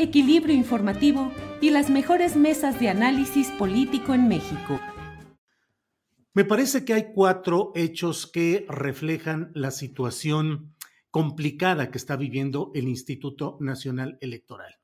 equilibrio 0.00 0.54
informativo 0.54 1.30
y 1.60 1.70
las 1.70 1.90
mejores 1.90 2.34
mesas 2.34 2.80
de 2.80 2.88
análisis 2.88 3.50
político 3.50 4.14
en 4.14 4.28
México. 4.28 4.80
Me 6.32 6.44
parece 6.44 6.84
que 6.84 6.94
hay 6.94 7.12
cuatro 7.12 7.72
hechos 7.74 8.26
que 8.26 8.64
reflejan 8.68 9.50
la 9.54 9.70
situación 9.70 10.74
complicada 11.10 11.90
que 11.90 11.98
está 11.98 12.16
viviendo 12.16 12.70
el 12.74 12.88
Instituto 12.88 13.58
Nacional 13.60 14.16
Electoral. 14.20 14.76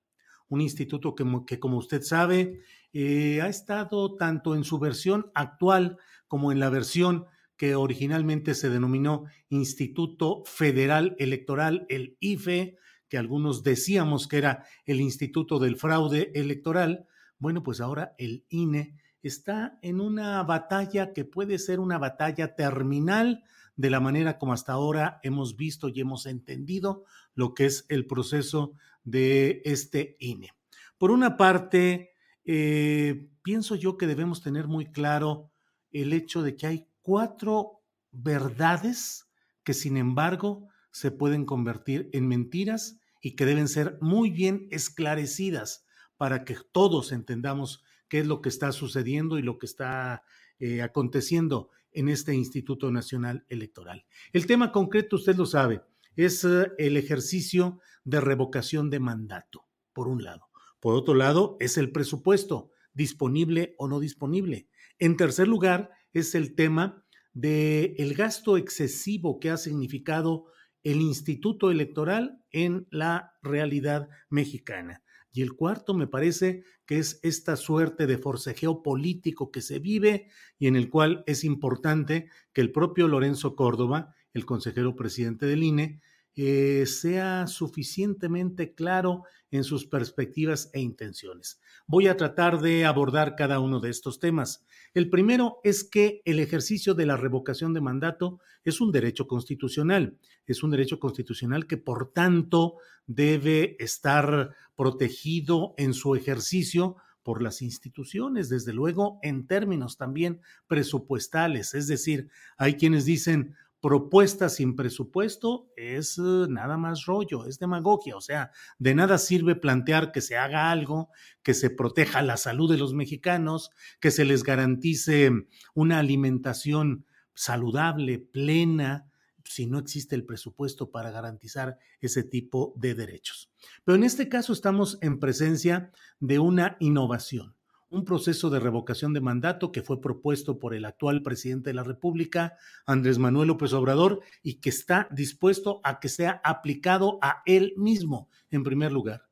Un 0.48 0.60
instituto 0.60 1.14
que, 1.14 1.58
como 1.58 1.78
usted 1.78 2.02
sabe, 2.02 2.60
eh, 2.92 3.40
ha 3.40 3.48
estado 3.48 4.16
tanto 4.16 4.54
en 4.54 4.64
su 4.64 4.78
versión 4.78 5.30
actual 5.34 5.96
como 6.28 6.52
en 6.52 6.60
la 6.60 6.68
versión 6.68 7.24
que 7.56 7.74
originalmente 7.74 8.54
se 8.54 8.68
denominó 8.68 9.24
Instituto 9.48 10.42
Federal 10.44 11.16
Electoral, 11.18 11.86
el 11.88 12.16
IFE, 12.20 12.76
que 13.08 13.18
algunos 13.18 13.62
decíamos 13.62 14.26
que 14.28 14.38
era 14.38 14.64
el 14.84 15.00
Instituto 15.00 15.58
del 15.58 15.76
Fraude 15.76 16.32
Electoral. 16.34 17.06
Bueno, 17.38 17.62
pues 17.62 17.80
ahora 17.80 18.14
el 18.18 18.44
INE 18.48 18.96
está 19.22 19.78
en 19.82 20.00
una 20.00 20.42
batalla 20.42 21.12
que 21.12 21.24
puede 21.24 21.58
ser 21.58 21.80
una 21.80 21.98
batalla 21.98 22.54
terminal 22.54 23.44
de 23.76 23.90
la 23.90 24.00
manera 24.00 24.38
como 24.38 24.52
hasta 24.52 24.72
ahora 24.72 25.20
hemos 25.22 25.56
visto 25.56 25.88
y 25.88 26.00
hemos 26.00 26.26
entendido 26.26 27.04
lo 27.34 27.54
que 27.54 27.66
es 27.66 27.84
el 27.88 28.06
proceso 28.06 28.72
de 29.04 29.62
este 29.64 30.16
INE. 30.18 30.50
Por 30.98 31.10
una 31.10 31.36
parte, 31.36 32.12
eh, 32.44 33.28
pienso 33.42 33.74
yo 33.74 33.98
que 33.98 34.06
debemos 34.06 34.42
tener 34.42 34.66
muy 34.66 34.86
claro 34.86 35.50
el 35.90 36.12
hecho 36.12 36.42
de 36.42 36.56
que 36.56 36.66
hay 36.66 36.88
cuatro 37.02 37.82
verdades 38.10 39.28
que 39.62 39.74
sin 39.74 39.96
embargo 39.96 40.68
se 40.96 41.10
pueden 41.10 41.44
convertir 41.44 42.08
en 42.14 42.26
mentiras 42.26 42.98
y 43.20 43.36
que 43.36 43.44
deben 43.44 43.68
ser 43.68 43.98
muy 44.00 44.30
bien 44.30 44.66
esclarecidas 44.70 45.84
para 46.16 46.42
que 46.42 46.56
todos 46.72 47.12
entendamos 47.12 47.84
qué 48.08 48.20
es 48.20 48.26
lo 48.26 48.40
que 48.40 48.48
está 48.48 48.72
sucediendo 48.72 49.38
y 49.38 49.42
lo 49.42 49.58
que 49.58 49.66
está 49.66 50.22
eh, 50.58 50.80
aconteciendo 50.80 51.68
en 51.92 52.08
este 52.08 52.34
Instituto 52.34 52.90
Nacional 52.90 53.44
Electoral. 53.50 54.06
El 54.32 54.46
tema 54.46 54.72
concreto, 54.72 55.16
usted 55.16 55.36
lo 55.36 55.44
sabe, 55.44 55.82
es 56.16 56.44
eh, 56.44 56.72
el 56.78 56.96
ejercicio 56.96 57.78
de 58.04 58.22
revocación 58.22 58.88
de 58.88 59.00
mandato, 59.00 59.66
por 59.92 60.08
un 60.08 60.24
lado. 60.24 60.48
Por 60.80 60.94
otro 60.94 61.12
lado, 61.12 61.58
es 61.60 61.76
el 61.76 61.92
presupuesto, 61.92 62.70
disponible 62.94 63.74
o 63.76 63.86
no 63.86 64.00
disponible. 64.00 64.66
En 64.98 65.18
tercer 65.18 65.46
lugar, 65.46 65.90
es 66.14 66.34
el 66.34 66.54
tema 66.54 67.04
del 67.34 67.94
el 67.98 68.14
gasto 68.14 68.56
excesivo 68.56 69.38
que 69.38 69.50
ha 69.50 69.58
significado 69.58 70.46
el 70.82 71.00
Instituto 71.00 71.70
Electoral 71.70 72.42
en 72.50 72.86
la 72.90 73.32
realidad 73.42 74.08
mexicana. 74.30 75.02
Y 75.32 75.42
el 75.42 75.52
cuarto 75.52 75.92
me 75.92 76.06
parece 76.06 76.64
que 76.86 76.98
es 76.98 77.20
esta 77.22 77.56
suerte 77.56 78.06
de 78.06 78.16
forcejeo 78.16 78.82
político 78.82 79.50
que 79.50 79.60
se 79.60 79.78
vive 79.78 80.28
y 80.58 80.66
en 80.66 80.76
el 80.76 80.88
cual 80.88 81.24
es 81.26 81.44
importante 81.44 82.30
que 82.54 82.62
el 82.62 82.72
propio 82.72 83.06
Lorenzo 83.06 83.54
Córdoba, 83.54 84.14
el 84.32 84.46
consejero 84.46 84.96
presidente 84.96 85.44
del 85.44 85.62
INE, 85.62 86.00
eh, 86.36 86.84
sea 86.86 87.46
suficientemente 87.46 88.74
claro 88.74 89.24
en 89.50 89.64
sus 89.64 89.86
perspectivas 89.86 90.70
e 90.74 90.80
intenciones. 90.80 91.60
Voy 91.86 92.08
a 92.08 92.16
tratar 92.16 92.60
de 92.60 92.84
abordar 92.84 93.36
cada 93.36 93.58
uno 93.58 93.80
de 93.80 93.90
estos 93.90 94.18
temas. 94.18 94.66
El 94.92 95.08
primero 95.08 95.60
es 95.64 95.82
que 95.82 96.20
el 96.24 96.38
ejercicio 96.38 96.94
de 96.94 97.06
la 97.06 97.16
revocación 97.16 97.72
de 97.72 97.80
mandato 97.80 98.40
es 98.64 98.80
un 98.80 98.92
derecho 98.92 99.26
constitucional, 99.26 100.18
es 100.46 100.62
un 100.62 100.72
derecho 100.72 100.98
constitucional 100.98 101.66
que 101.66 101.78
por 101.78 102.12
tanto 102.12 102.76
debe 103.06 103.76
estar 103.78 104.54
protegido 104.76 105.74
en 105.78 105.94
su 105.94 106.16
ejercicio 106.16 106.96
por 107.22 107.42
las 107.42 107.60
instituciones, 107.62 108.48
desde 108.48 108.72
luego 108.72 109.18
en 109.22 109.46
términos 109.46 109.96
también 109.96 110.40
presupuestales. 110.68 111.74
Es 111.74 111.88
decir, 111.88 112.28
hay 112.56 112.74
quienes 112.74 113.04
dicen, 113.04 113.56
propuesta 113.86 114.48
sin 114.48 114.74
presupuesto 114.74 115.70
es 115.76 116.18
eh, 116.18 116.46
nada 116.48 116.76
más 116.76 117.04
rollo, 117.04 117.46
es 117.46 117.60
demagogia, 117.60 118.16
o 118.16 118.20
sea, 118.20 118.50
de 118.80 118.96
nada 118.96 119.16
sirve 119.16 119.54
plantear 119.54 120.10
que 120.10 120.22
se 120.22 120.36
haga 120.36 120.72
algo, 120.72 121.10
que 121.44 121.54
se 121.54 121.70
proteja 121.70 122.20
la 122.22 122.36
salud 122.36 122.68
de 122.68 122.78
los 122.78 122.94
mexicanos, 122.94 123.70
que 124.00 124.10
se 124.10 124.24
les 124.24 124.42
garantice 124.42 125.30
una 125.72 126.00
alimentación 126.00 127.06
saludable, 127.32 128.18
plena, 128.18 129.08
si 129.44 129.68
no 129.68 129.78
existe 129.78 130.16
el 130.16 130.26
presupuesto 130.26 130.90
para 130.90 131.12
garantizar 131.12 131.78
ese 132.00 132.24
tipo 132.24 132.74
de 132.76 132.96
derechos. 132.96 133.52
Pero 133.84 133.94
en 133.94 134.02
este 134.02 134.28
caso 134.28 134.52
estamos 134.52 134.98
en 135.00 135.20
presencia 135.20 135.92
de 136.18 136.40
una 136.40 136.76
innovación 136.80 137.55
un 137.96 138.04
proceso 138.04 138.50
de 138.50 138.60
revocación 138.60 139.12
de 139.12 139.20
mandato 139.20 139.72
que 139.72 139.82
fue 139.82 140.00
propuesto 140.00 140.58
por 140.58 140.74
el 140.74 140.84
actual 140.84 141.22
presidente 141.22 141.70
de 141.70 141.74
la 141.74 141.82
República, 141.82 142.56
Andrés 142.84 143.18
Manuel 143.18 143.48
López 143.48 143.72
Obrador, 143.72 144.20
y 144.42 144.60
que 144.60 144.68
está 144.68 145.08
dispuesto 145.10 145.80
a 145.82 145.98
que 145.98 146.08
sea 146.08 146.40
aplicado 146.44 147.18
a 147.22 147.42
él 147.46 147.72
mismo, 147.76 148.28
en 148.50 148.62
primer 148.62 148.92
lugar. 148.92 149.22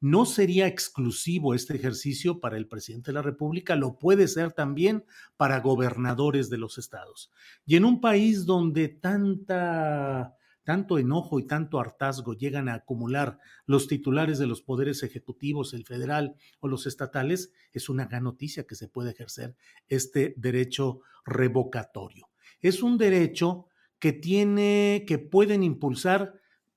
No 0.00 0.26
sería 0.26 0.66
exclusivo 0.66 1.54
este 1.54 1.76
ejercicio 1.76 2.40
para 2.40 2.56
el 2.56 2.66
presidente 2.66 3.10
de 3.10 3.14
la 3.14 3.22
República, 3.22 3.76
lo 3.76 3.98
puede 3.98 4.28
ser 4.28 4.52
también 4.52 5.04
para 5.36 5.60
gobernadores 5.60 6.50
de 6.50 6.58
los 6.58 6.78
estados. 6.78 7.30
Y 7.64 7.76
en 7.76 7.84
un 7.84 8.00
país 8.00 8.44
donde 8.44 8.88
tanta 8.88 10.34
tanto 10.64 10.98
enojo 10.98 11.38
y 11.38 11.46
tanto 11.46 11.80
hartazgo 11.80 12.34
llegan 12.34 12.68
a 12.68 12.74
acumular 12.74 13.38
los 13.66 13.88
titulares 13.88 14.38
de 14.38 14.46
los 14.46 14.62
poderes 14.62 15.02
ejecutivos, 15.02 15.74
el 15.74 15.84
federal 15.84 16.36
o 16.60 16.68
los 16.68 16.86
estatales, 16.86 17.52
es 17.72 17.88
una 17.88 18.06
gran 18.06 18.24
noticia 18.24 18.66
que 18.66 18.74
se 18.74 18.88
puede 18.88 19.10
ejercer 19.10 19.56
este 19.88 20.34
derecho 20.36 21.00
revocatorio. 21.24 22.28
Es 22.60 22.82
un 22.82 22.98
derecho 22.98 23.66
que 23.98 24.12
tiene, 24.12 25.04
que 25.06 25.18
pueden 25.18 25.62
impulsar 25.62 26.34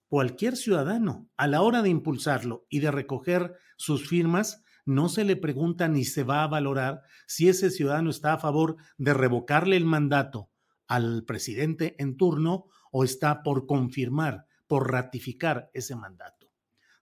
cualquier 0.07 0.56
ciudadano. 0.56 1.30
A 1.38 1.47
la 1.47 1.62
hora 1.62 1.81
de 1.81 1.89
impulsarlo 1.89 2.65
y 2.69 2.80
de 2.80 2.91
recoger 2.91 3.56
sus 3.77 4.07
firmas, 4.07 4.63
no 4.85 5.09
se 5.09 5.24
le 5.24 5.35
pregunta 5.35 5.88
ni 5.88 6.03
se 6.06 6.24
va 6.24 6.44
a 6.44 6.47
valorar 6.47 7.01
si 7.25 7.47
ese 7.47 7.69
ciudadano 7.71 8.09
está 8.09 8.33
a 8.33 8.38
favor 8.38 8.75
de 8.97 9.13
revocarle 9.13 9.77
el 9.77 9.85
mandato 9.85 10.50
al 10.88 11.24
presidente 11.24 11.95
en 11.97 12.18
turno 12.18 12.65
o 12.94 13.04
está 13.04 13.42
por 13.42 13.66
confirmar, 13.66 14.45
por 14.68 14.92
ratificar 14.92 15.72
ese 15.74 15.95
mandato. 15.95 16.48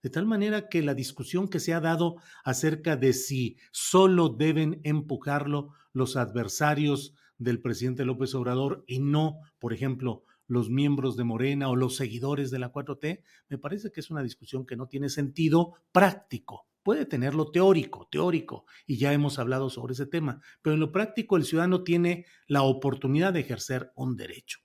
De 0.02 0.10
tal 0.10 0.26
manera 0.26 0.70
que 0.70 0.82
la 0.82 0.96
discusión 0.96 1.50
que 1.50 1.60
se 1.60 1.74
ha 1.74 1.82
dado 1.82 2.16
acerca 2.44 2.96
de 2.96 3.14
si 3.14 3.58
solo 3.72 4.30
deben 4.30 4.80
empujarlo 4.84 5.74
los 5.92 6.16
adversarios 6.16 7.14
del 7.38 7.62
presidente 7.62 8.06
López 8.06 8.34
Obrador 8.34 8.84
y 8.88 9.00
no, 9.00 9.42
por 9.60 9.74
ejemplo, 9.74 10.24
los 10.48 10.70
miembros 10.70 11.18
de 11.18 11.26
Morena 11.26 11.70
o 11.70 11.76
los 11.76 11.98
seguidores 11.98 12.52
de 12.52 12.60
la 12.60 12.72
4T, 12.72 13.22
me 13.50 13.58
parece 13.58 13.92
que 13.92 14.00
es 14.00 14.10
una 14.10 14.24
discusión 14.24 14.66
que 14.66 14.78
no 14.78 14.88
tiene 14.88 15.10
sentido 15.10 15.74
práctico. 15.92 16.68
Puede 16.84 17.06
tenerlo 17.06 17.52
teórico, 17.52 18.08
teórico, 18.10 18.66
y 18.88 18.98
ya 18.98 19.14
hemos 19.14 19.40
hablado 19.40 19.70
sobre 19.70 19.94
ese 19.94 20.08
tema, 20.08 20.42
pero 20.62 20.74
en 20.74 20.80
lo 20.80 20.92
práctico 20.92 21.36
el 21.36 21.44
ciudadano 21.44 21.84
tiene 21.84 22.26
la 22.48 22.64
oportunidad 22.64 23.34
de 23.34 23.42
ejercer 23.42 23.92
un 23.96 24.16
derecho. 24.16 24.60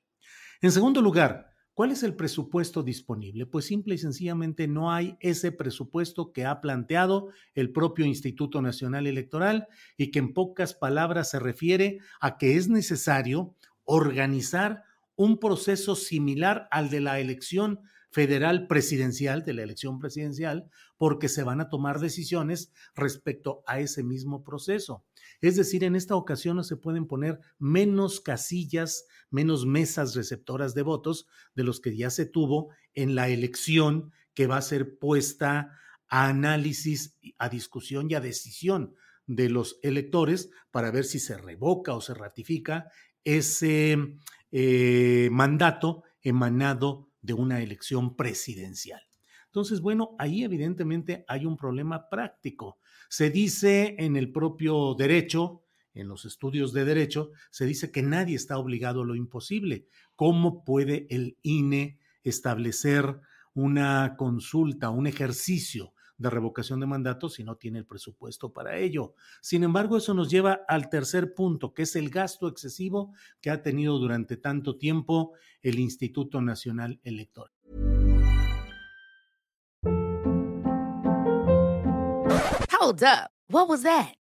En 0.61 0.73
segundo 0.73 1.01
lugar, 1.01 1.57
¿Cuál 1.77 1.93
es 1.93 2.03
el 2.03 2.17
presupuesto 2.17 2.83
disponible? 2.83 3.45
Pues 3.45 3.67
simple 3.67 3.97
y 3.97 3.99
sencillamente 3.99 4.67
no 4.67 4.95
hay 4.95 5.19
ese 5.21 5.53
presupuesto 5.53 6.33
que 6.33 6.47
ha 6.47 6.63
planteado 6.63 7.29
el 7.55 7.71
propio 7.71 8.07
Instituto 8.07 8.63
Nacional 8.63 9.07
Electoral 9.07 9.69
y 9.99 10.11
que 10.11 10.21
en 10.21 10.33
pocas 10.33 10.73
palabras 10.73 11.29
se 11.29 11.39
refiere 11.39 11.99
a 12.19 12.39
que 12.39 12.57
es 12.57 12.71
necesario 12.71 13.55
organizar 13.85 14.85
un 15.17 15.39
proceso 15.39 15.97
similar 15.97 16.67
al 16.71 16.89
de 16.89 17.01
la 17.01 17.21
elección 17.21 17.81
federal 18.11 18.67
presidencial, 18.67 19.45
de 19.45 19.53
la 19.53 19.63
elección 19.63 19.99
presidencial, 19.99 20.71
porque 20.97 21.29
se 21.29 21.43
van 21.43 21.61
a 21.61 21.69
tomar 21.69 22.01
decisiones 22.01 22.73
respecto 22.95 23.63
a 23.67 23.81
ese 23.81 24.03
mismo 24.03 24.43
proceso. 24.43 25.05
Es 25.43 25.57
decir, 25.57 25.85
en 25.85 25.95
esta 25.95 26.17
ocasión 26.17 26.57
no 26.57 26.65
se 26.65 26.79
pueden 26.79 27.07
poner 27.07 27.41
menos 27.59 28.21
casillas, 28.21 29.05
menos 29.31 29.67
mesas 29.67 30.15
receptoras 30.15 30.75
de 30.75 30.83
votos 30.83 31.27
de 31.55 31.65
los 31.65 31.81
que 31.81 31.97
ya 31.97 32.11
se 32.11 32.27
tuvo 32.27 32.71
en 32.95 33.15
la 33.15 33.29
elección 33.29 34.13
que 34.35 34.47
va 34.47 34.59
a 34.59 34.63
ser 34.63 34.99
puesta 34.99 35.73
a 36.09 36.29
análisis, 36.29 37.19
a 37.39 37.49
discusión 37.49 38.11
y 38.11 38.15
a 38.15 38.21
decisión 38.21 38.95
de 39.27 39.49
los 39.49 39.79
electores 39.83 40.51
para 40.71 40.91
ver 40.91 41.05
si 41.05 41.19
se 41.19 41.37
revoca 41.37 41.95
o 41.95 42.01
se 42.01 42.15
ratifica 42.15 42.91
ese 43.25 44.19
eh, 44.53 45.29
mandato 45.33 46.05
emanado 46.23 47.11
de 47.21 47.33
una 47.33 47.61
elección 47.61 48.17
presidencial. 48.17 49.03
Entonces, 49.47 49.81
bueno, 49.81 50.15
ahí 50.19 50.45
evidentemente 50.45 51.25
hay 51.27 51.45
un 51.45 51.57
problema 51.57 52.09
práctico. 52.09 52.79
Se 53.09 53.31
dice 53.31 53.97
en 53.99 54.17
el 54.17 54.31
propio 54.31 54.95
derecho, 54.95 55.63
en 55.97 56.09
los 56.09 56.25
estudios 56.25 56.73
de 56.73 56.85
derecho, 56.85 57.31
se 57.51 57.67
dice 57.67 57.91
que 57.91 58.03
nadie 58.03 58.37
está 58.37 58.59
obligado 58.59 59.03
a 59.03 59.07
lo 59.07 59.17
imposible. 59.17 59.87
¿Cómo 60.15 60.65
puede 60.65 61.07
el 61.11 61.37
INE 61.43 61.99
establecer 62.23 63.21
una 63.55 64.17
consulta, 64.17 64.91
un 64.91 65.07
ejercicio 65.07 65.93
de 66.19 66.31
revocación 66.31 66.81
de 66.81 66.87
mandato 66.87 67.29
si 67.29 67.45
no 67.45 67.57
tiene 67.57 67.79
el 67.79 67.87
presupuesto 67.87 68.53
para 68.53 68.77
ello. 68.79 69.15
Sin 69.41 69.65
embargo, 69.65 69.97
eso 69.97 70.15
nos 70.15 70.31
lleva 70.31 70.61
al 70.69 70.89
tercer 70.89 71.35
punto, 71.35 71.75
que 71.75 71.83
es 71.83 71.97
el 71.97 72.11
gasto 72.11 72.49
excesivo 72.49 73.13
que 73.41 73.51
ha 73.51 73.63
tenido 73.63 73.99
durante 73.99 74.37
tanto 74.37 74.77
tiempo 74.77 75.33
el 75.63 75.79
Instituto 75.79 76.41
Nacional 76.41 77.01
Electoral. 77.03 77.53
Hold 82.79 83.03
up. 83.03 83.31
What 83.49 83.69
was 83.69 83.83
that? 83.83 84.15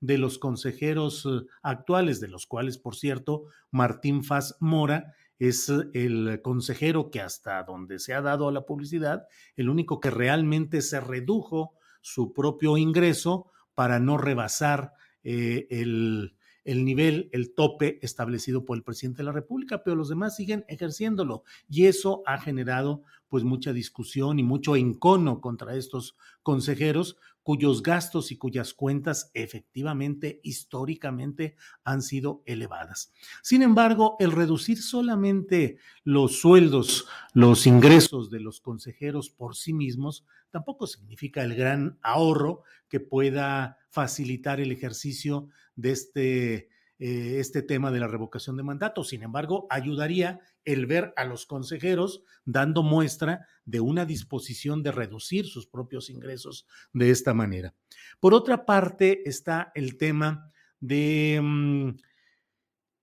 de 0.00 0.18
los 0.18 0.38
consejeros 0.38 1.26
eh, 1.26 1.46
actuales, 1.62 2.20
de 2.20 2.28
los 2.28 2.46
cuales, 2.46 2.78
por 2.78 2.96
cierto, 2.96 3.46
Martín 3.70 4.24
Faz 4.24 4.56
Mora 4.60 5.14
es 5.38 5.68
eh, 5.68 5.88
el 5.94 6.40
consejero 6.42 7.10
que 7.10 7.20
hasta 7.20 7.62
donde 7.64 7.98
se 7.98 8.14
ha 8.14 8.20
dado 8.20 8.48
a 8.48 8.52
la 8.52 8.66
publicidad, 8.66 9.26
el 9.56 9.68
único 9.68 10.00
que 10.00 10.10
realmente 10.10 10.82
se 10.82 11.00
redujo 11.00 11.74
su 12.00 12.32
propio 12.32 12.76
ingreso 12.76 13.50
para 13.74 13.98
no 13.98 14.16
rebasar 14.16 14.92
eh, 15.24 15.66
el, 15.70 16.36
el 16.64 16.84
nivel, 16.84 17.30
el 17.32 17.54
tope 17.54 17.98
establecido 18.02 18.64
por 18.64 18.76
el 18.76 18.84
presidente 18.84 19.18
de 19.18 19.24
la 19.24 19.32
República, 19.32 19.82
pero 19.82 19.96
los 19.96 20.08
demás 20.08 20.36
siguen 20.36 20.64
ejerciéndolo. 20.68 21.44
Y 21.68 21.86
eso 21.86 22.22
ha 22.26 22.38
generado 22.38 23.02
pues 23.28 23.44
mucha 23.44 23.72
discusión 23.72 24.38
y 24.38 24.42
mucho 24.42 24.76
encono 24.76 25.40
contra 25.40 25.74
estos 25.76 26.16
consejeros 26.42 27.16
cuyos 27.46 27.84
gastos 27.84 28.32
y 28.32 28.38
cuyas 28.38 28.74
cuentas 28.74 29.30
efectivamente 29.32 30.40
históricamente 30.42 31.54
han 31.84 32.02
sido 32.02 32.42
elevadas. 32.44 33.12
Sin 33.40 33.62
embargo, 33.62 34.16
el 34.18 34.32
reducir 34.32 34.82
solamente 34.82 35.78
los 36.02 36.40
sueldos, 36.40 37.06
los 37.34 37.68
ingresos 37.68 38.30
de 38.30 38.40
los 38.40 38.60
consejeros 38.60 39.30
por 39.30 39.54
sí 39.54 39.72
mismos, 39.72 40.26
tampoco 40.50 40.88
significa 40.88 41.44
el 41.44 41.54
gran 41.54 42.00
ahorro 42.02 42.64
que 42.88 42.98
pueda 42.98 43.78
facilitar 43.90 44.58
el 44.58 44.72
ejercicio 44.72 45.48
de 45.76 45.92
este 45.92 46.68
eh, 46.98 47.38
este 47.38 47.62
tema 47.62 47.92
de 47.92 48.00
la 48.00 48.08
revocación 48.08 48.56
de 48.56 48.64
mandato. 48.64 49.04
Sin 49.04 49.22
embargo, 49.22 49.68
ayudaría 49.70 50.40
el 50.66 50.84
ver 50.84 51.14
a 51.16 51.24
los 51.24 51.46
consejeros 51.46 52.22
dando 52.44 52.82
muestra 52.82 53.46
de 53.64 53.80
una 53.80 54.04
disposición 54.04 54.82
de 54.82 54.92
reducir 54.92 55.46
sus 55.46 55.66
propios 55.66 56.10
ingresos 56.10 56.66
de 56.92 57.10
esta 57.10 57.32
manera. 57.32 57.74
Por 58.20 58.34
otra 58.34 58.66
parte, 58.66 59.26
está 59.28 59.72
el 59.74 59.96
tema 59.96 60.52
de 60.80 61.40
mm, 61.42 61.90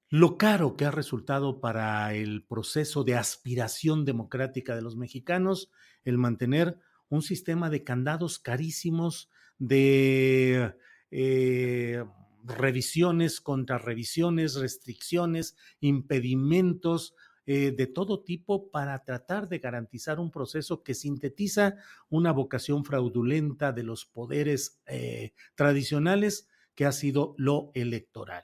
lo 0.09 0.37
caro 0.37 0.75
que 0.77 0.85
ha 0.85 0.91
resultado 0.91 1.59
para 1.59 2.13
el 2.13 2.45
proceso 2.45 3.03
de 3.03 3.15
aspiración 3.15 4.05
democrática 4.05 4.75
de 4.75 4.83
los 4.83 4.95
mexicanos 4.95 5.71
el 6.03 6.17
mantener 6.17 6.77
un 7.09 7.21
sistema 7.21 7.69
de 7.69 7.83
candados 7.83 8.39
carísimos, 8.39 9.29
de 9.57 10.75
eh, 11.11 12.03
revisiones, 12.43 13.39
contrarrevisiones, 13.39 14.55
restricciones, 14.55 15.55
impedimentos 15.79 17.15
eh, 17.45 17.71
de 17.71 17.87
todo 17.87 18.23
tipo 18.23 18.69
para 18.69 19.03
tratar 19.03 19.49
de 19.49 19.59
garantizar 19.59 20.19
un 20.19 20.31
proceso 20.31 20.83
que 20.83 20.93
sintetiza 20.93 21.75
una 22.09 22.31
vocación 22.31 22.85
fraudulenta 22.85 23.71
de 23.71 23.83
los 23.83 24.05
poderes 24.05 24.81
eh, 24.85 25.33
tradicionales 25.55 26.47
que 26.75 26.85
ha 26.85 26.91
sido 26.91 27.35
lo 27.37 27.71
electoral. 27.73 28.43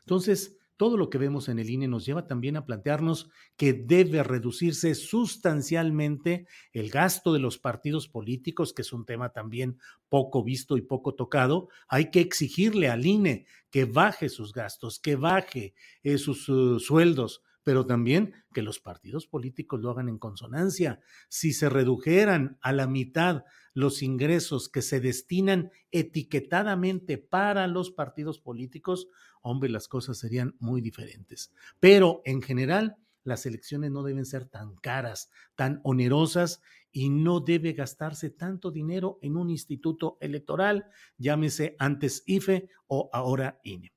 Entonces, 0.00 0.56
todo 0.80 0.96
lo 0.96 1.10
que 1.10 1.18
vemos 1.18 1.50
en 1.50 1.58
el 1.58 1.68
INE 1.68 1.88
nos 1.88 2.06
lleva 2.06 2.26
también 2.26 2.56
a 2.56 2.64
plantearnos 2.64 3.28
que 3.58 3.74
debe 3.74 4.22
reducirse 4.22 4.94
sustancialmente 4.94 6.46
el 6.72 6.88
gasto 6.88 7.34
de 7.34 7.38
los 7.38 7.58
partidos 7.58 8.08
políticos, 8.08 8.72
que 8.72 8.80
es 8.80 8.94
un 8.94 9.04
tema 9.04 9.28
también 9.28 9.78
poco 10.08 10.42
visto 10.42 10.78
y 10.78 10.80
poco 10.80 11.14
tocado. 11.14 11.68
Hay 11.86 12.10
que 12.10 12.20
exigirle 12.20 12.88
al 12.88 13.04
INE 13.04 13.44
que 13.70 13.84
baje 13.84 14.30
sus 14.30 14.54
gastos, 14.54 14.98
que 14.98 15.16
baje 15.16 15.74
eh, 16.02 16.16
sus 16.16 16.48
uh, 16.48 16.80
sueldos, 16.80 17.42
pero 17.62 17.86
también 17.86 18.34
que 18.52 18.62
los 18.62 18.80
partidos 18.80 19.26
políticos 19.26 19.80
lo 19.80 19.90
hagan 19.90 20.08
en 20.08 20.18
consonancia. 20.18 21.00
Si 21.28 21.52
se 21.52 21.68
redujeran 21.68 22.58
a 22.62 22.72
la 22.72 22.86
mitad 22.86 23.44
los 23.74 24.02
ingresos 24.02 24.68
que 24.68 24.82
se 24.82 25.00
destinan 25.00 25.70
etiquetadamente 25.90 27.18
para 27.18 27.66
los 27.66 27.90
partidos 27.90 28.38
políticos, 28.38 29.08
hombre, 29.42 29.70
las 29.70 29.88
cosas 29.88 30.18
serían 30.18 30.56
muy 30.58 30.80
diferentes. 30.80 31.52
Pero 31.78 32.22
en 32.24 32.42
general, 32.42 32.96
las 33.22 33.46
elecciones 33.46 33.90
no 33.90 34.02
deben 34.02 34.24
ser 34.24 34.46
tan 34.46 34.76
caras, 34.76 35.30
tan 35.54 35.80
onerosas 35.84 36.62
y 36.90 37.10
no 37.10 37.40
debe 37.40 37.72
gastarse 37.74 38.30
tanto 38.30 38.70
dinero 38.70 39.18
en 39.22 39.36
un 39.36 39.50
instituto 39.50 40.16
electoral, 40.20 40.86
llámese 41.18 41.76
antes 41.78 42.22
IFE 42.26 42.68
o 42.86 43.10
ahora 43.12 43.60
INE. 43.62 43.92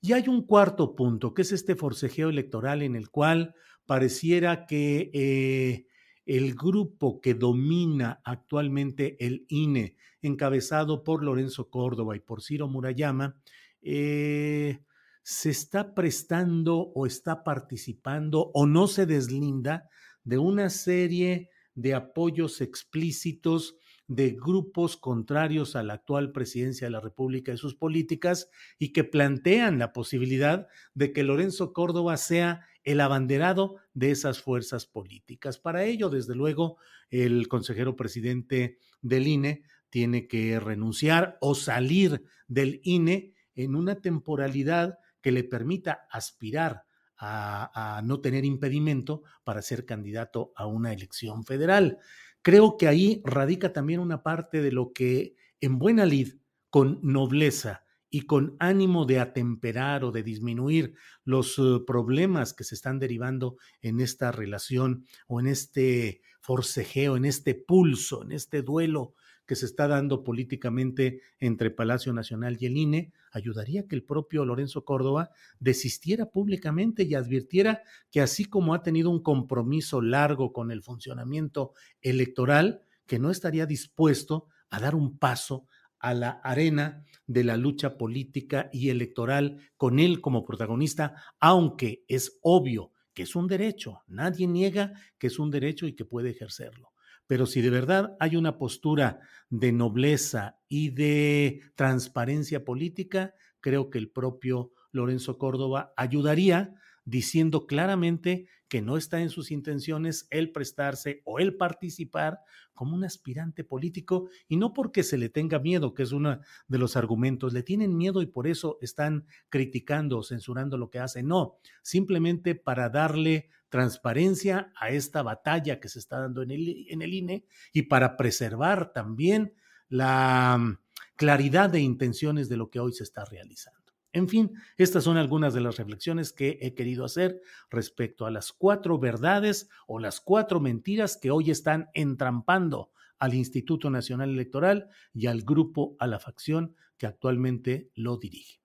Y 0.00 0.12
hay 0.12 0.28
un 0.28 0.46
cuarto 0.46 0.94
punto, 0.96 1.34
que 1.34 1.42
es 1.42 1.52
este 1.52 1.76
forcejeo 1.76 2.30
electoral 2.30 2.82
en 2.82 2.96
el 2.96 3.10
cual 3.10 3.54
pareciera 3.84 4.66
que 4.66 5.10
eh, 5.12 5.86
el 6.24 6.54
grupo 6.54 7.20
que 7.20 7.34
domina 7.34 8.20
actualmente 8.24 9.16
el 9.24 9.44
INE, 9.48 9.96
encabezado 10.22 11.04
por 11.04 11.22
Lorenzo 11.22 11.68
Córdoba 11.70 12.16
y 12.16 12.20
por 12.20 12.42
Ciro 12.42 12.68
Murayama, 12.68 13.36
eh, 13.82 14.80
se 15.22 15.50
está 15.50 15.94
prestando 15.94 16.78
o 16.78 17.06
está 17.06 17.44
participando 17.44 18.50
o 18.54 18.66
no 18.66 18.86
se 18.86 19.06
deslinda 19.06 19.88
de 20.24 20.38
una 20.38 20.70
serie 20.70 21.50
de 21.74 21.94
apoyos 21.94 22.60
explícitos 22.60 23.76
de 24.10 24.30
grupos 24.32 24.96
contrarios 24.96 25.76
a 25.76 25.84
la 25.84 25.94
actual 25.94 26.32
presidencia 26.32 26.88
de 26.88 26.90
la 26.90 26.98
República 26.98 27.52
y 27.52 27.56
sus 27.56 27.76
políticas 27.76 28.50
y 28.76 28.92
que 28.92 29.04
plantean 29.04 29.78
la 29.78 29.92
posibilidad 29.92 30.66
de 30.94 31.12
que 31.12 31.22
Lorenzo 31.22 31.72
Córdoba 31.72 32.16
sea 32.16 32.66
el 32.82 33.00
abanderado 33.00 33.76
de 33.94 34.10
esas 34.10 34.40
fuerzas 34.42 34.84
políticas. 34.84 35.58
Para 35.58 35.84
ello, 35.84 36.10
desde 36.10 36.34
luego, 36.34 36.78
el 37.08 37.46
consejero 37.46 37.94
presidente 37.94 38.78
del 39.00 39.28
INE 39.28 39.62
tiene 39.90 40.26
que 40.26 40.58
renunciar 40.58 41.38
o 41.40 41.54
salir 41.54 42.24
del 42.48 42.80
INE 42.82 43.34
en 43.54 43.76
una 43.76 44.00
temporalidad 44.00 44.98
que 45.20 45.30
le 45.30 45.44
permita 45.44 46.08
aspirar 46.10 46.82
a, 47.16 48.00
no 48.04 48.20
tener 48.20 48.44
impedimento 48.44 49.22
para 49.44 49.62
ser 49.62 49.84
candidato 49.84 50.52
a 50.56 50.66
una 50.66 50.92
elección 50.92 51.44
federal. 51.44 51.98
Creo 52.42 52.76
que 52.76 52.88
ahí 52.88 53.22
radica 53.24 53.72
también 53.72 54.00
una 54.00 54.22
parte 54.22 54.62
de 54.62 54.72
lo 54.72 54.92
que 54.92 55.36
en 55.60 55.78
buena 55.78 56.06
lid, 56.06 56.34
con 56.70 57.00
nobleza 57.02 57.84
y 58.08 58.22
con 58.22 58.56
ánimo 58.58 59.04
de 59.04 59.20
atemperar 59.20 60.04
o 60.04 60.10
de 60.10 60.22
disminuir 60.22 60.94
los 61.24 61.58
eh, 61.58 61.80
problemas 61.86 62.54
que 62.54 62.64
se 62.64 62.74
están 62.74 62.98
derivando 62.98 63.56
en 63.82 64.00
esta 64.00 64.32
relación 64.32 65.04
o 65.28 65.40
en 65.40 65.46
este 65.46 66.22
forcejeo, 66.40 67.16
en 67.16 67.24
este 67.24 67.54
pulso, 67.54 68.22
en 68.22 68.32
este 68.32 68.62
duelo 68.62 69.14
que 69.46 69.56
se 69.56 69.66
está 69.66 69.88
dando 69.88 70.24
políticamente 70.24 71.20
entre 71.38 71.70
Palacio 71.70 72.12
Nacional 72.12 72.56
y 72.60 72.66
el 72.66 72.76
INE, 72.76 73.12
ayudaría 73.30 73.86
que 73.86 73.94
el 73.94 74.04
propio 74.04 74.44
Lorenzo 74.44 74.84
Córdoba 74.84 75.30
desistiera 75.58 76.26
públicamente 76.26 77.04
y 77.04 77.14
advirtiera 77.14 77.82
que 78.10 78.20
así 78.20 78.44
como 78.44 78.74
ha 78.74 78.82
tenido 78.82 79.10
un 79.10 79.22
compromiso 79.22 80.00
largo 80.00 80.52
con 80.52 80.70
el 80.70 80.82
funcionamiento 80.82 81.72
electoral, 82.00 82.82
que 83.06 83.18
no 83.18 83.30
estaría 83.30 83.66
dispuesto 83.66 84.46
a 84.70 84.80
dar 84.80 84.94
un 84.94 85.18
paso 85.18 85.66
a 85.98 86.14
la 86.14 86.30
arena 86.42 87.04
de 87.26 87.44
la 87.44 87.56
lucha 87.56 87.98
política 87.98 88.70
y 88.72 88.88
electoral 88.88 89.58
con 89.76 89.98
él 89.98 90.20
como 90.20 90.44
protagonista, 90.44 91.14
aunque 91.38 92.04
es 92.08 92.38
obvio 92.42 92.92
que 93.12 93.24
es 93.24 93.36
un 93.36 93.48
derecho, 93.48 94.02
nadie 94.06 94.46
niega 94.46 94.94
que 95.18 95.26
es 95.26 95.38
un 95.38 95.50
derecho 95.50 95.86
y 95.86 95.94
que 95.94 96.04
puede 96.04 96.30
ejercerlo 96.30 96.89
pero 97.30 97.46
si 97.46 97.60
de 97.60 97.70
verdad 97.70 98.16
hay 98.18 98.34
una 98.34 98.58
postura 98.58 99.20
de 99.50 99.70
nobleza 99.70 100.58
y 100.66 100.90
de 100.90 101.60
transparencia 101.76 102.64
política, 102.64 103.34
creo 103.60 103.88
que 103.88 103.98
el 103.98 104.10
propio 104.10 104.72
Lorenzo 104.90 105.38
Córdoba 105.38 105.92
ayudaría 105.96 106.74
diciendo 107.04 107.68
claramente 107.68 108.48
que 108.70 108.80
no 108.80 108.96
está 108.96 109.20
en 109.20 109.30
sus 109.30 109.50
intenciones 109.50 110.28
el 110.30 110.52
prestarse 110.52 111.22
o 111.24 111.40
el 111.40 111.56
participar 111.56 112.38
como 112.72 112.94
un 112.94 113.04
aspirante 113.04 113.64
político 113.64 114.28
y 114.46 114.56
no 114.56 114.72
porque 114.72 115.02
se 115.02 115.18
le 115.18 115.28
tenga 115.28 115.58
miedo, 115.58 115.92
que 115.92 116.04
es 116.04 116.12
uno 116.12 116.40
de 116.68 116.78
los 116.78 116.96
argumentos, 116.96 117.52
le 117.52 117.64
tienen 117.64 117.96
miedo 117.96 118.22
y 118.22 118.26
por 118.26 118.46
eso 118.46 118.78
están 118.80 119.26
criticando 119.48 120.18
o 120.18 120.22
censurando 120.22 120.78
lo 120.78 120.88
que 120.88 121.00
hace, 121.00 121.24
no, 121.24 121.56
simplemente 121.82 122.54
para 122.54 122.88
darle 122.88 123.50
transparencia 123.70 124.72
a 124.76 124.90
esta 124.90 125.22
batalla 125.22 125.80
que 125.80 125.88
se 125.88 125.98
está 125.98 126.20
dando 126.20 126.42
en 126.42 126.52
el, 126.52 126.86
en 126.88 127.02
el 127.02 127.12
INE 127.12 127.44
y 127.72 127.82
para 127.82 128.16
preservar 128.16 128.92
también 128.92 129.52
la 129.88 130.56
mm, 130.58 130.78
claridad 131.16 131.70
de 131.70 131.80
intenciones 131.80 132.48
de 132.48 132.56
lo 132.56 132.70
que 132.70 132.78
hoy 132.78 132.92
se 132.92 133.02
está 133.02 133.24
realizando. 133.24 133.79
En 134.12 134.28
fin, 134.28 134.52
estas 134.76 135.04
son 135.04 135.16
algunas 135.16 135.54
de 135.54 135.60
las 135.60 135.76
reflexiones 135.76 136.32
que 136.32 136.58
he 136.60 136.74
querido 136.74 137.04
hacer 137.04 137.40
respecto 137.70 138.26
a 138.26 138.30
las 138.30 138.52
cuatro 138.52 138.98
verdades 138.98 139.68
o 139.86 140.00
las 140.00 140.20
cuatro 140.20 140.60
mentiras 140.60 141.16
que 141.16 141.30
hoy 141.30 141.50
están 141.50 141.90
entrampando 141.94 142.90
al 143.20 143.34
Instituto 143.34 143.90
Nacional 143.90 144.30
Electoral 144.30 144.88
y 145.14 145.26
al 145.26 145.42
grupo, 145.42 145.94
a 146.00 146.06
la 146.06 146.18
facción 146.18 146.74
que 146.96 147.06
actualmente 147.06 147.90
lo 147.94 148.16
dirige. 148.16 148.60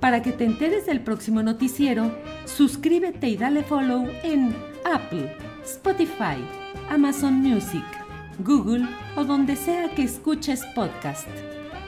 Para 0.00 0.22
que 0.22 0.32
te 0.32 0.44
enteres 0.44 0.86
del 0.86 1.02
próximo 1.02 1.42
noticiero, 1.42 2.16
suscríbete 2.46 3.28
y 3.28 3.36
dale 3.36 3.64
follow 3.64 4.06
en 4.22 4.54
Apple, 4.84 5.36
Spotify, 5.64 6.36
Amazon 6.88 7.34
Music, 7.34 7.84
Google 8.38 8.86
o 9.16 9.24
donde 9.24 9.56
sea 9.56 9.94
que 9.94 10.04
escuches 10.04 10.64
podcast. 10.74 11.28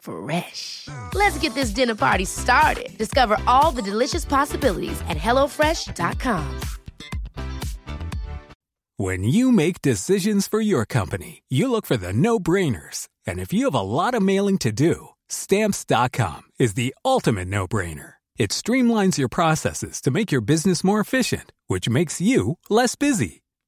Fresh. 0.00 0.88
Let's 1.14 1.38
get 1.38 1.54
this 1.54 1.70
dinner 1.70 1.94
party 1.94 2.24
started. 2.26 2.96
Discover 2.98 3.38
all 3.46 3.70
the 3.70 3.82
delicious 3.82 4.24
possibilities 4.24 5.00
at 5.08 5.16
hellofresh.com. 5.16 6.60
When 9.00 9.24
you 9.24 9.50
make 9.50 9.80
decisions 9.80 10.46
for 10.46 10.60
your 10.60 10.84
company, 10.84 11.42
you 11.48 11.70
look 11.70 11.86
for 11.86 11.96
the 11.96 12.12
no 12.12 12.38
brainers. 12.38 13.08
And 13.26 13.40
if 13.40 13.50
you 13.50 13.64
have 13.64 13.74
a 13.74 13.80
lot 13.80 14.12
of 14.12 14.22
mailing 14.22 14.58
to 14.58 14.72
do, 14.72 15.08
stamps.com 15.30 16.42
is 16.58 16.74
the 16.74 16.94
ultimate 17.02 17.48
no 17.48 17.66
brainer. 17.66 18.14
It 18.36 18.50
streamlines 18.50 19.16
your 19.16 19.30
processes 19.30 20.02
to 20.02 20.10
make 20.10 20.30
your 20.30 20.42
business 20.42 20.84
more 20.84 21.00
efficient, 21.00 21.50
which 21.66 21.88
makes 21.88 22.20
you 22.20 22.58
less 22.68 22.94
busy. 22.94 23.39